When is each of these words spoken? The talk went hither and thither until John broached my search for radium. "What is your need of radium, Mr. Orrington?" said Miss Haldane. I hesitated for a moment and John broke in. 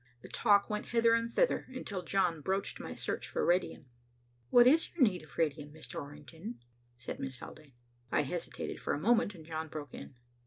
The 0.23 0.29
talk 0.29 0.67
went 0.67 0.87
hither 0.87 1.13
and 1.13 1.31
thither 1.35 1.67
until 1.69 2.01
John 2.01 2.41
broached 2.41 2.79
my 2.79 2.95
search 2.95 3.27
for 3.27 3.45
radium. 3.45 3.85
"What 4.49 4.65
is 4.65 4.89
your 4.91 5.03
need 5.03 5.21
of 5.21 5.37
radium, 5.37 5.71
Mr. 5.71 6.01
Orrington?" 6.01 6.55
said 6.97 7.19
Miss 7.19 7.37
Haldane. 7.37 7.73
I 8.11 8.23
hesitated 8.23 8.81
for 8.81 8.93
a 8.93 8.99
moment 8.99 9.35
and 9.35 9.45
John 9.45 9.67
broke 9.67 9.93
in. 9.93 10.15